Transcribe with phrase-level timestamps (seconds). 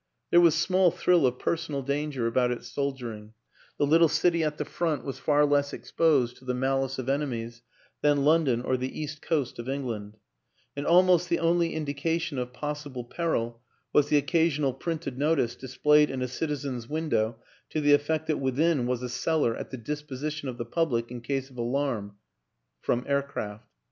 [0.31, 3.35] There was small thrill of personal danger about its soldiering;
[3.77, 7.61] the little city at the" Front" was far less exposed to the malice of enemies
[8.01, 10.17] than London or the East Coast of England:
[10.75, 13.61] and almost the only indication of possible peril
[13.93, 17.35] was the occasional printed notice displayed in a citizen's window
[17.69, 21.21] to the effect that within was a cellar" at the disposition of the public in
[21.21, 22.15] case of alarm"
[22.81, 23.69] from aircraft.